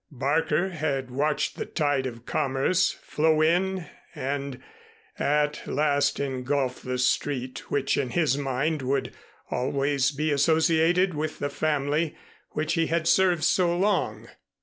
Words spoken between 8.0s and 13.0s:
his mind would always be associated with the family which he